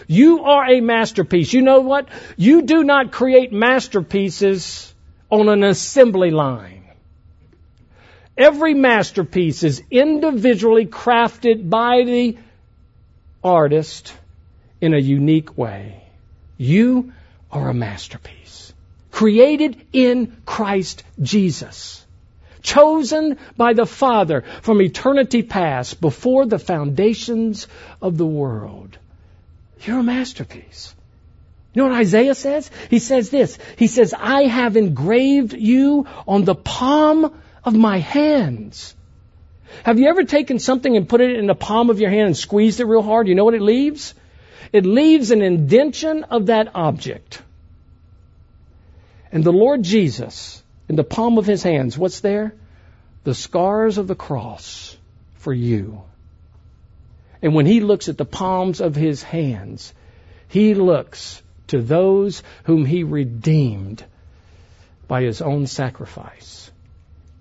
[0.06, 1.52] You are a masterpiece.
[1.52, 2.08] You know what?
[2.38, 4.94] You do not create masterpieces
[5.30, 6.84] on an assembly line.
[8.38, 12.38] Every masterpiece is individually crafted by the
[13.44, 14.14] artist
[14.80, 16.02] in a unique way.
[16.56, 17.12] You
[17.52, 18.65] are a masterpiece.
[19.16, 22.04] Created in Christ Jesus.
[22.60, 27.66] Chosen by the Father from eternity past before the foundations
[28.02, 28.98] of the world.
[29.80, 30.94] You're a masterpiece.
[31.72, 32.70] You know what Isaiah says?
[32.90, 33.58] He says this.
[33.78, 38.94] He says, I have engraved you on the palm of my hands.
[39.84, 42.36] Have you ever taken something and put it in the palm of your hand and
[42.36, 43.28] squeezed it real hard?
[43.28, 44.12] You know what it leaves?
[44.74, 47.40] It leaves an indention of that object.
[49.36, 52.54] And the Lord Jesus, in the palm of his hands, what's there?
[53.24, 54.96] The scars of the cross
[55.34, 56.04] for you.
[57.42, 59.92] And when he looks at the palms of his hands,
[60.48, 64.02] he looks to those whom he redeemed
[65.06, 66.70] by his own sacrifice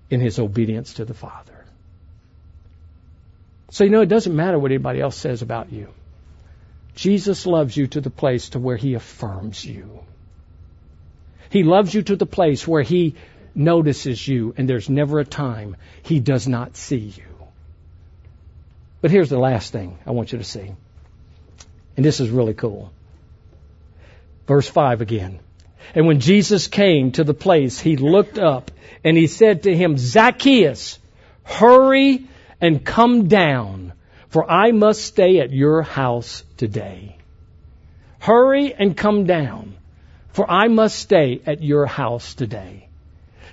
[0.09, 1.63] in his obedience to the Father.
[3.71, 5.87] So you know it doesn't matter what anybody else says about you.
[6.93, 10.01] Jesus loves you to the place to where he affirms you.
[11.49, 13.15] He loves you to the place where he
[13.53, 17.23] notices you and there's never a time he does not see you.
[19.01, 20.73] But here's the last thing I want you to see.
[21.95, 22.91] And this is really cool.
[24.47, 25.39] Verse 5 again.
[25.93, 28.71] And when Jesus came to the place, he looked up
[29.03, 30.99] and he said to him, Zacchaeus,
[31.43, 32.25] hurry
[32.59, 33.93] and come down,
[34.29, 37.17] for I must stay at your house today.
[38.19, 39.75] Hurry and come down,
[40.35, 42.89] for I must stay at your house today.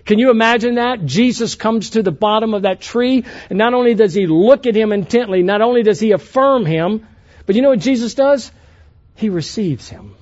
[0.05, 1.05] Can you imagine that?
[1.07, 4.75] Jesus comes to the bottom of that tree, and not only does he look at
[4.75, 7.07] him intently, not only does he affirm him,
[7.47, 8.51] but you know what Jesus does?
[9.14, 10.16] He receives him.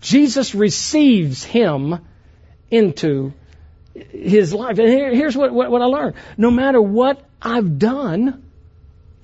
[0.00, 1.98] Jesus receives him
[2.70, 3.32] into
[4.12, 4.78] his life.
[4.78, 6.14] And here, here's what, what, what I learned.
[6.36, 8.44] No matter what I've done,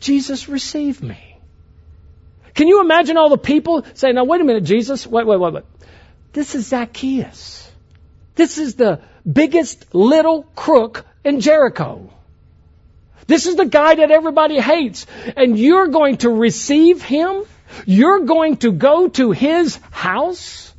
[0.01, 1.39] Jesus received me.
[2.55, 5.53] Can you imagine all the people saying, now wait a minute, Jesus, wait, wait, wait,
[5.53, 5.65] wait.
[6.35, 7.71] This is Zacchaeus.
[8.35, 9.01] This is the
[9.41, 12.11] biggest little crook in Jericho.
[13.29, 15.07] This is the guy that everybody hates.
[15.37, 17.45] And you're going to receive him?
[17.87, 20.75] You're going to go to his house?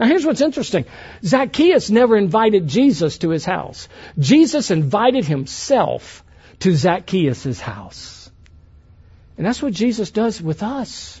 [0.00, 0.86] Now here's what's interesting.
[1.22, 3.88] Zacchaeus never invited Jesus to his house.
[4.18, 6.24] Jesus invited himself
[6.60, 8.30] to Zacchaeus' house.
[9.36, 11.20] And that's what Jesus does with us.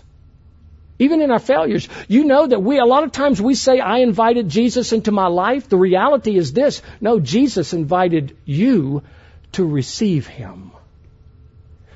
[0.98, 3.98] Even in our failures, you know that we, a lot of times we say, I
[3.98, 5.68] invited Jesus into my life.
[5.68, 6.82] The reality is this.
[7.00, 9.04] No, Jesus invited you
[9.52, 10.72] to receive Him.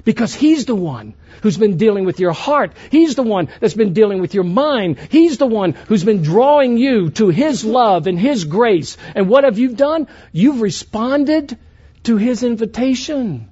[0.04, 2.74] Because He's the one who's been dealing with your heart.
[2.90, 4.98] He's the one that's been dealing with your mind.
[5.10, 8.96] He's the one who's been drawing you to His love and His grace.
[9.16, 10.06] And what have you done?
[10.30, 11.58] You've responded
[12.04, 13.50] to His invitation.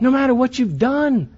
[0.00, 1.35] No matter what you've done.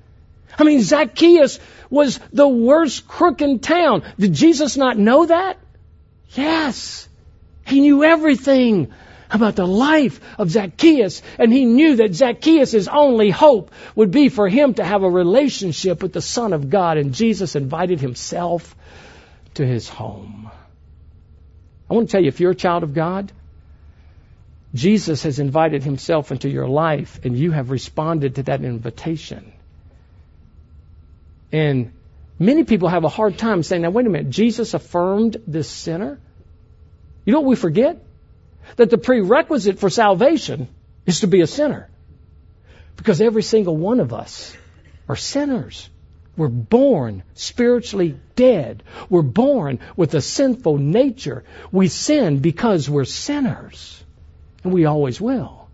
[0.56, 1.58] I mean, Zacchaeus
[1.90, 4.02] was the worst crook in town.
[4.18, 5.58] Did Jesus not know that?
[6.30, 7.08] Yes.
[7.66, 8.92] He knew everything
[9.30, 14.48] about the life of Zacchaeus, and he knew that Zacchaeus' only hope would be for
[14.48, 18.74] him to have a relationship with the Son of God, and Jesus invited himself
[19.54, 20.50] to his home.
[21.90, 23.32] I want to tell you, if you're a child of God,
[24.74, 29.52] Jesus has invited himself into your life, and you have responded to that invitation.
[31.52, 31.92] And
[32.38, 36.20] many people have a hard time saying, now wait a minute, Jesus affirmed this sinner?
[37.24, 38.04] You know what we forget?
[38.76, 40.68] That the prerequisite for salvation
[41.06, 41.88] is to be a sinner.
[42.96, 44.56] Because every single one of us
[45.08, 45.88] are sinners.
[46.37, 48.82] We're born spiritually dead.
[49.08, 51.44] We're born with a sinful nature.
[51.72, 54.04] We sin because we're sinners.
[54.62, 55.68] And we always will.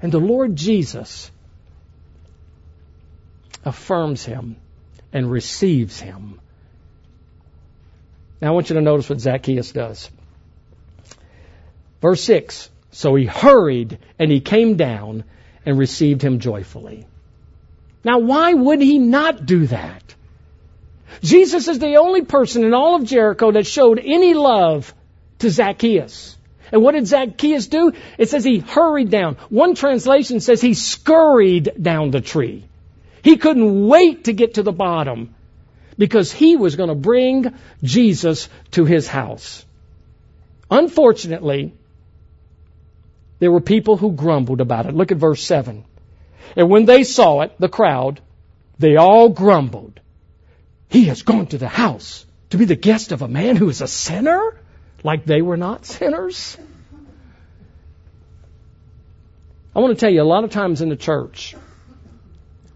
[0.00, 1.30] And the Lord Jesus
[3.64, 4.56] affirms him
[5.12, 6.40] and receives him.
[8.40, 10.10] Now I want you to notice what Zacchaeus does.
[12.00, 15.24] Verse 6 So he hurried and he came down
[15.66, 17.06] and received him joyfully.
[18.04, 20.14] Now, why would he not do that?
[21.22, 24.94] Jesus is the only person in all of Jericho that showed any love
[25.40, 26.36] to Zacchaeus.
[26.70, 27.92] And what did Zacchaeus do?
[28.18, 29.36] It says he hurried down.
[29.48, 32.67] One translation says he scurried down the tree.
[33.28, 35.34] He couldn't wait to get to the bottom
[35.98, 39.66] because he was going to bring Jesus to his house.
[40.70, 41.74] Unfortunately,
[43.38, 44.94] there were people who grumbled about it.
[44.94, 45.84] Look at verse 7.
[46.56, 48.22] And when they saw it, the crowd,
[48.78, 50.00] they all grumbled.
[50.88, 53.82] He has gone to the house to be the guest of a man who is
[53.82, 54.58] a sinner?
[55.04, 56.56] Like they were not sinners?
[59.76, 61.54] I want to tell you, a lot of times in the church,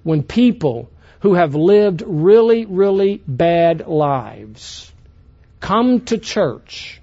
[0.03, 4.91] when people who have lived really, really bad lives
[5.61, 7.01] come to church,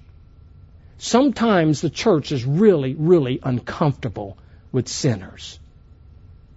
[0.98, 4.38] sometimes the church is really, really uncomfortable
[4.72, 5.60] with sinners.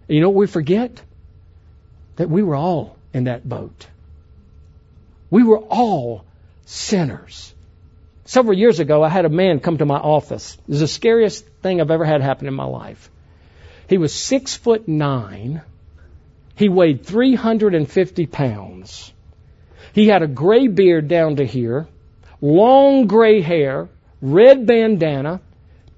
[0.09, 1.01] You know we forget?
[2.17, 3.87] That we were all in that boat.
[5.31, 6.25] We were all
[6.67, 7.55] sinners.
[8.25, 10.55] Several years ago, I had a man come to my office.
[10.55, 13.11] It was the scariest thing I've ever had happen in my life.
[13.89, 15.63] He was six foot nine
[16.55, 19.13] he weighed 350 pounds.
[19.93, 21.87] He had a gray beard down to here,
[22.41, 23.89] long gray hair,
[24.21, 25.41] red bandana,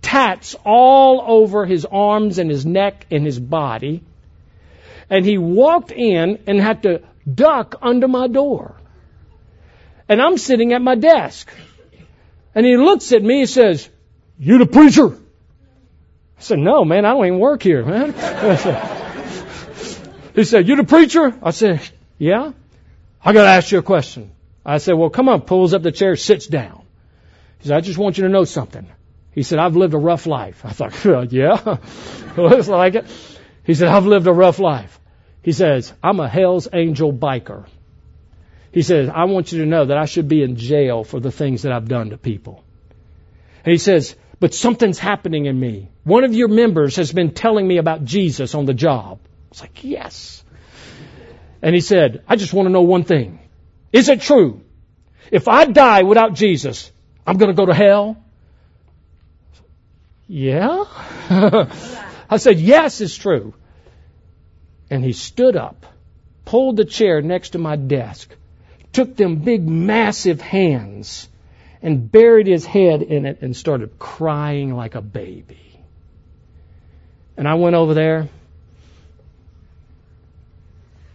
[0.02, 4.02] tats all over his arms and his neck and his body.
[5.10, 7.02] And he walked in and had to
[7.32, 8.76] duck under my door.
[10.08, 11.50] And I'm sitting at my desk.
[12.54, 13.88] And he looks at me and says,
[14.38, 15.08] You the preacher?
[15.08, 18.12] I said, No, man, I don't even work here, man.
[20.34, 21.34] He said, You the preacher?
[21.42, 21.80] I said,
[22.18, 22.52] Yeah.
[23.24, 24.30] I got to ask you a question.
[24.64, 26.84] I said, Well, come on, pulls up the chair, sits down.
[27.60, 28.86] He said, I just want you to know something.
[29.32, 30.64] He said, I've lived a rough life.
[30.64, 31.78] I thought, yeah,
[32.36, 33.06] looks like it.
[33.64, 35.00] He said, I've lived a rough life.
[35.42, 37.66] He says, I'm a Hell's Angel biker.
[38.72, 41.30] He says, I want you to know that I should be in jail for the
[41.30, 42.64] things that I've done to people.
[43.64, 45.90] And he says, but something's happening in me.
[46.02, 49.20] One of your members has been telling me about Jesus on the job.
[49.54, 50.42] It's like, yes.
[51.62, 53.38] And he said, I just want to know one thing.
[53.92, 54.62] Is it true?
[55.30, 56.90] If I die without Jesus,
[57.24, 58.16] I'm going to go to hell?
[60.26, 60.86] Yeah?
[62.28, 63.54] I said, yes, it's true.
[64.90, 65.86] And he stood up,
[66.44, 68.34] pulled the chair next to my desk,
[68.92, 71.28] took them big, massive hands
[71.80, 75.80] and buried his head in it and started crying like a baby.
[77.36, 78.28] And I went over there.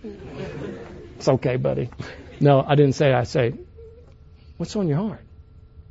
[0.03, 1.89] It's okay, buddy.
[2.39, 3.53] No, I didn't say I say,
[4.57, 5.21] What's on your heart?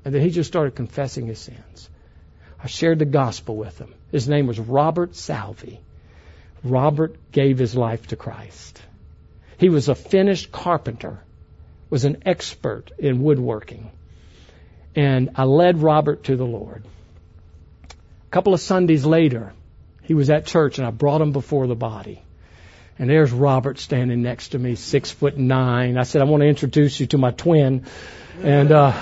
[0.05, 1.91] And then he just started confessing his sins.
[2.63, 3.95] I shared the gospel with him.
[4.11, 5.81] His name was Robert Salvi.
[6.65, 8.81] Robert gave his life to Christ.
[9.59, 11.23] He was a finished carpenter
[11.91, 13.91] was an expert in woodworking.
[14.95, 16.85] And I led Robert to the Lord.
[17.91, 19.53] A couple of Sundays later,
[20.03, 22.23] he was at church and I brought him before the body.
[22.99, 25.97] And there's Robert standing next to me, six foot nine.
[25.97, 27.87] I said, I want to introduce you to my twin.
[28.43, 28.93] And uh,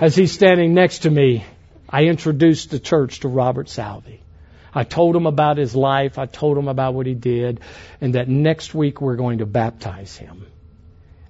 [0.00, 1.44] as he's standing next to me,
[1.88, 4.22] I introduced the church to Robert Salvi.
[4.72, 6.16] I told him about his life.
[6.18, 7.60] I told him about what he did,
[8.00, 10.46] and that next week we're going to baptize him.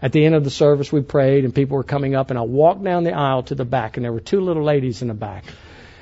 [0.02, 2.42] At the end of the service, we prayed, and people were coming up, and I
[2.42, 5.14] walked down the aisle to the back, and there were two little ladies in the
[5.14, 5.44] back.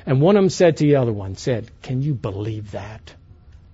[0.06, 3.14] And one of them said to the other one, said, Can you believe that?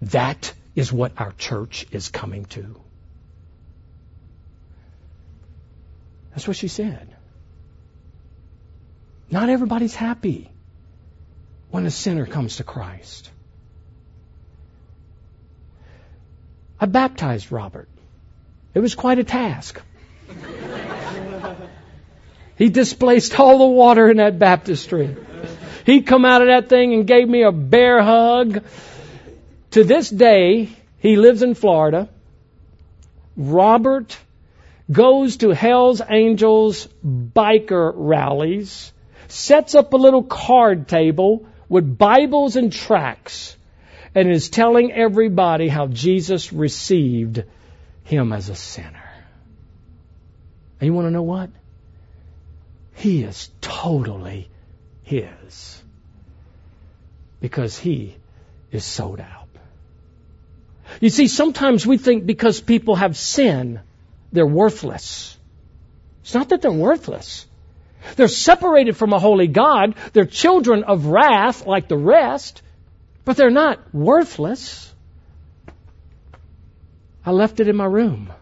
[0.02, 2.80] That is what our church is coming to.
[6.30, 7.14] That's what she said.
[9.30, 10.50] Not everybody's happy
[11.70, 13.30] when a sinner comes to Christ.
[16.80, 17.88] I baptized Robert.
[18.74, 19.80] It was quite a task.
[22.56, 25.16] He displaced all the water in that baptistry.
[25.86, 28.62] He'd come out of that thing and gave me a bear hug.
[29.74, 30.68] To this day,
[31.00, 32.08] he lives in Florida.
[33.36, 34.16] Robert
[34.88, 38.92] goes to Hell's Angels biker rallies,
[39.26, 43.56] sets up a little card table with Bibles and tracts,
[44.14, 47.42] and is telling everybody how Jesus received
[48.04, 49.10] him as a sinner.
[50.78, 51.50] And you want to know what?
[52.94, 54.48] He is totally
[55.02, 55.82] His.
[57.40, 58.14] Because He
[58.70, 59.43] is sold out.
[61.00, 63.80] You see, sometimes we think because people have sin,
[64.32, 65.36] they're worthless.
[66.22, 67.46] It's not that they're worthless.
[68.16, 69.94] They're separated from a holy God.
[70.12, 72.62] They're children of wrath like the rest,
[73.24, 74.92] but they're not worthless.
[77.24, 78.32] I left it in my room.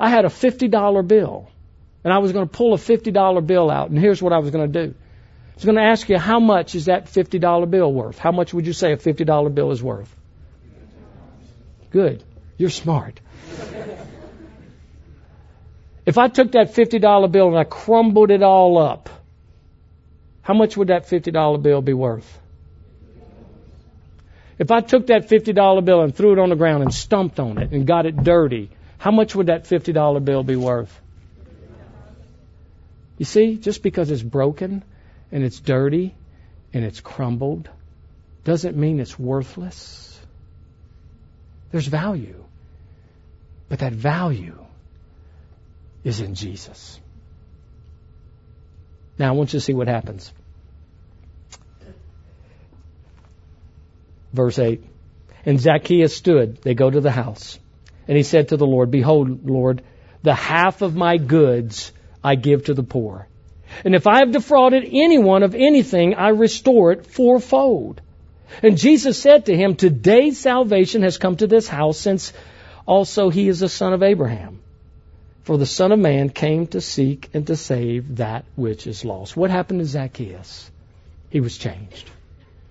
[0.00, 1.50] I had a $50 bill,
[2.02, 4.50] and I was going to pull a $50 bill out, and here's what I was
[4.50, 4.94] going to do.
[4.94, 8.18] I was going to ask you, how much is that $50 bill worth?
[8.18, 10.14] How much would you say a $50 bill is worth?
[11.92, 12.24] Good.
[12.56, 13.20] You're smart.
[16.04, 19.08] If I took that $50 bill and I crumbled it all up,
[20.42, 22.40] how much would that $50 bill be worth?
[24.58, 27.58] If I took that $50 bill and threw it on the ground and stumped on
[27.58, 31.00] it and got it dirty, how much would that $50 bill be worth?
[33.18, 34.82] You see, just because it's broken
[35.30, 36.14] and it's dirty
[36.72, 37.68] and it's crumbled
[38.44, 40.11] doesn't mean it's worthless.
[41.72, 42.44] There's value.
[43.68, 44.58] But that value
[46.04, 47.00] is in Jesus.
[49.18, 50.32] Now, I want you to see what happens.
[54.32, 54.82] Verse 8.
[55.44, 56.58] And Zacchaeus stood.
[56.62, 57.58] They go to the house.
[58.06, 59.82] And he said to the Lord, Behold, Lord,
[60.22, 61.92] the half of my goods
[62.22, 63.26] I give to the poor.
[63.84, 68.00] And if I have defrauded anyone of anything, I restore it fourfold.
[68.62, 72.32] And Jesus said to him, Today salvation has come to this house, since
[72.86, 74.60] also he is a son of Abraham.
[75.42, 79.36] For the Son of Man came to seek and to save that which is lost.
[79.36, 80.70] What happened to Zacchaeus?
[81.30, 82.08] He was changed.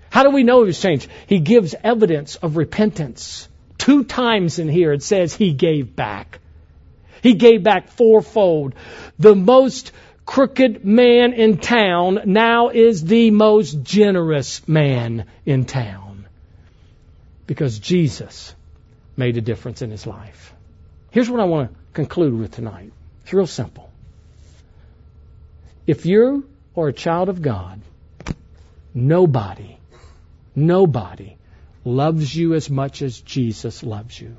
[0.10, 1.10] How do we know he was changed?
[1.28, 3.50] He gives evidence of repentance.
[3.78, 6.40] Two times in here it says he gave back.
[7.22, 8.74] He gave back fourfold.
[9.20, 9.92] The most
[10.32, 16.26] crooked man in town now is the most generous man in town.
[17.48, 18.56] Because Jesus
[19.18, 20.54] made a difference in his life.
[21.10, 22.94] Here's what I want to conclude with tonight.
[23.24, 23.92] It's real simple.
[25.86, 27.82] If you are a child of God,
[28.94, 29.80] nobody,
[30.56, 31.36] nobody
[31.84, 34.38] loves you as much as Jesus loves you.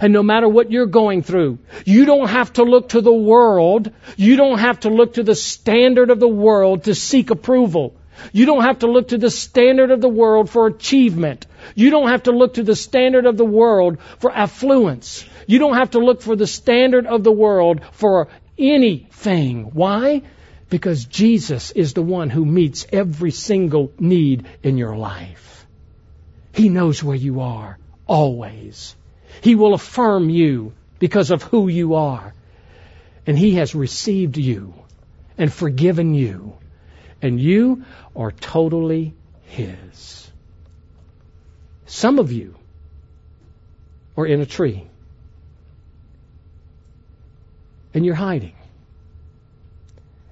[0.00, 3.90] And no matter what you're going through, you don't have to look to the world.
[4.16, 7.94] You don't have to look to the standard of the world to seek approval.
[8.32, 11.46] You don't have to look to the standard of the world for achievement.
[11.74, 15.24] You don't have to look to the standard of the world for affluence.
[15.46, 19.70] You don't have to look for the standard of the world for anything.
[19.72, 20.22] Why?
[20.70, 25.66] Because Jesus is the one who meets every single need in your life.
[26.52, 28.94] He knows where you are, always.
[29.44, 32.32] He will affirm you because of who you are.
[33.26, 34.72] And He has received you
[35.36, 36.56] and forgiven you.
[37.20, 37.84] And you
[38.16, 39.12] are totally
[39.44, 40.30] His.
[41.84, 42.54] Some of you
[44.16, 44.86] are in a tree.
[47.92, 48.54] And you're hiding.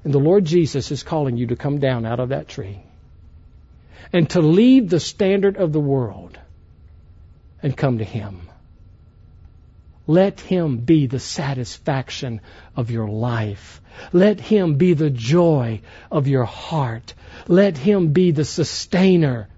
[0.04, 2.80] And the Lord Jesus is calling you to come down out of that tree
[4.10, 6.38] and to leave the standard of the world
[7.62, 8.41] and come to Him.
[10.12, 12.42] Let Him be the satisfaction
[12.76, 13.80] of your life.
[14.12, 17.14] Let Him be the joy of your heart.
[17.48, 19.48] Let Him be the sustainer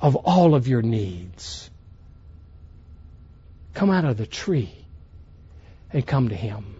[0.00, 1.68] of all of your needs.
[3.74, 4.72] Come out of the tree
[5.92, 6.76] and come to Him.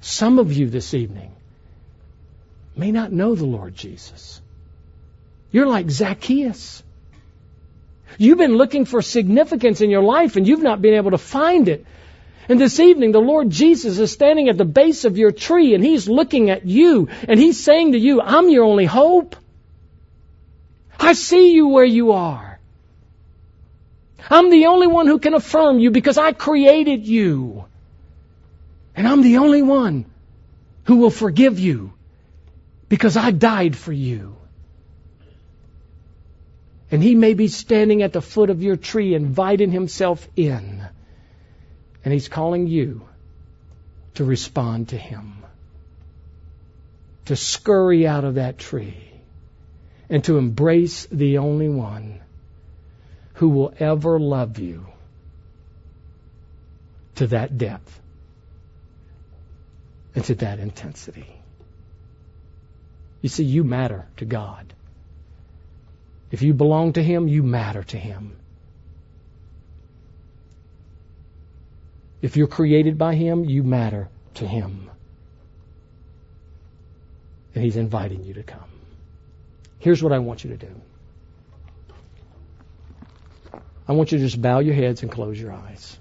[0.00, 1.34] Some of you this evening
[2.76, 4.40] may not know the Lord Jesus.
[5.50, 6.84] You're like Zacchaeus.
[8.16, 11.68] You've been looking for significance in your life and you've not been able to find
[11.68, 11.84] it.
[12.48, 15.84] And this evening, the Lord Jesus is standing at the base of your tree and
[15.84, 19.36] He's looking at you and He's saying to you, I'm your only hope.
[20.98, 22.58] I see you where you are.
[24.30, 27.66] I'm the only one who can affirm you because I created you.
[28.96, 30.06] And I'm the only one
[30.84, 31.92] who will forgive you
[32.88, 34.37] because I died for you.
[36.90, 40.86] And he may be standing at the foot of your tree inviting himself in.
[42.04, 43.06] And he's calling you
[44.14, 45.44] to respond to him.
[47.26, 49.04] To scurry out of that tree
[50.08, 52.20] and to embrace the only one
[53.34, 54.86] who will ever love you
[57.16, 58.00] to that depth
[60.14, 61.28] and to that intensity.
[63.20, 64.72] You see, you matter to God.
[66.30, 68.36] If you belong to Him, you matter to Him.
[72.20, 74.90] If you're created by Him, you matter to Him.
[77.54, 78.70] And He's inviting you to come.
[79.78, 80.74] Here's what I want you to do
[83.86, 85.98] I want you to just bow your heads and close your eyes.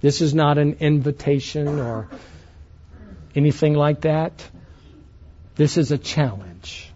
[0.00, 2.08] This is not an invitation or
[3.34, 4.48] anything like that.
[5.56, 6.91] This is a challenge.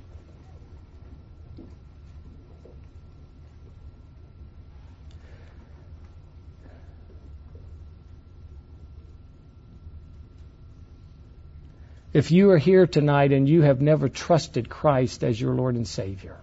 [12.12, 15.86] If you are here tonight and you have never trusted Christ as your Lord and
[15.86, 16.36] Savior,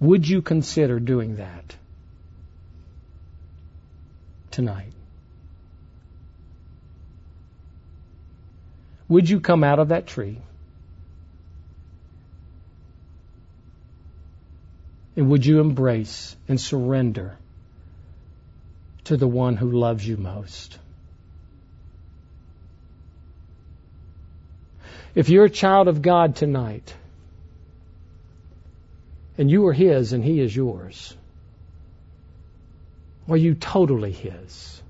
[0.00, 1.76] would you consider doing that
[4.50, 4.92] tonight?
[9.08, 10.38] Would you come out of that tree?
[15.16, 17.36] And would you embrace and surrender
[19.04, 20.78] to the one who loves you most?
[25.14, 26.94] If you're a child of God tonight,
[29.38, 31.16] and you are His and He is yours,
[33.28, 34.82] are you totally His?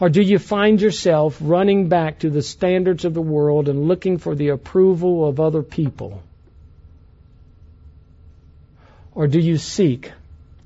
[0.00, 4.18] Or do you find yourself running back to the standards of the world and looking
[4.18, 6.22] for the approval of other people?
[9.14, 10.12] Or do you seek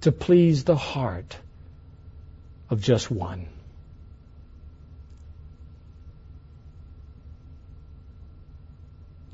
[0.02, 1.36] to please the heart
[2.70, 3.46] of just one?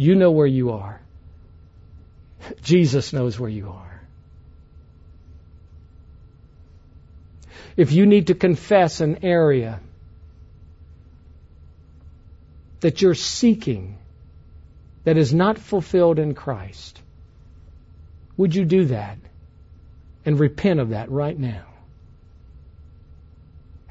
[0.00, 0.98] You know where you are.
[2.62, 4.00] Jesus knows where you are.
[7.76, 9.78] If you need to confess an area
[12.80, 13.98] that you're seeking
[15.04, 16.98] that is not fulfilled in Christ,
[18.38, 19.18] would you do that
[20.24, 21.66] and repent of that right now?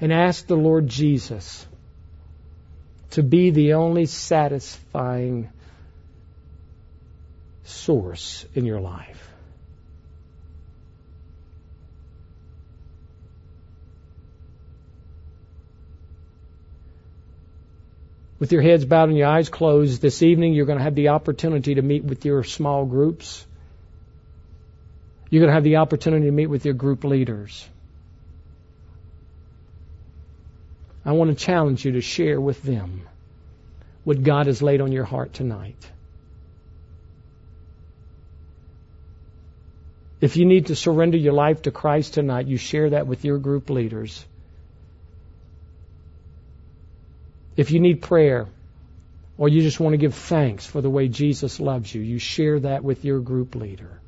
[0.01, 1.68] And ask the Lord Jesus
[3.12, 5.49] to be the only satisfying
[7.70, 9.30] source in your life.
[18.39, 21.09] With your heads bowed and your eyes closed, this evening you're going to have the
[21.09, 23.45] opportunity to meet with your small groups.
[25.30, 27.67] You're going to have the opportunity to meet with your group leaders.
[31.05, 33.07] I want to challenge you to share with them
[34.05, 35.91] what God has laid on your heart tonight.
[40.22, 43.38] If you need to surrender your life to Christ tonight, you share that with your
[43.38, 44.26] group leaders.
[47.55, 48.47] If you need prayer,
[49.38, 52.59] or you just want to give thanks for the way Jesus loves you, you share
[52.59, 54.01] that with your group leader.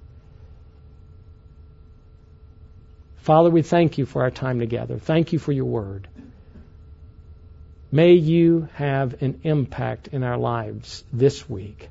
[3.22, 4.98] Father, we thank you for our time together.
[4.98, 6.08] Thank you for your word.
[7.92, 11.90] May you have an impact in our lives this week.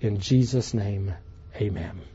[0.00, 1.14] In Jesus' name,
[1.56, 2.13] amen.